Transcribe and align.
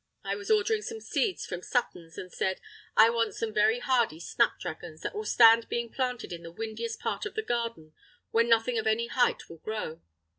I 0.23 0.33
was 0.35 0.49
ordering 0.49 0.81
some 0.81 0.99
seeds 0.99 1.45
from 1.45 1.61
Sutton's, 1.61 2.17
and 2.17 2.33
said, 2.33 2.59
"I 2.97 3.11
want 3.11 3.35
some 3.35 3.53
very 3.53 3.77
hardy 3.77 4.19
snapdragons, 4.19 5.01
that 5.01 5.13
will 5.13 5.25
stand 5.25 5.69
being 5.69 5.91
planted 5.91 6.33
in 6.33 6.41
the 6.41 6.51
windiest 6.51 6.99
part 6.99 7.23
of 7.27 7.35
the 7.35 7.43
garden 7.43 7.93
where 8.31 8.43
nothing 8.43 8.79
of 8.79 8.87
any 8.87 9.05
height 9.09 9.47
will 9.47 9.59
grow." 9.59 10.01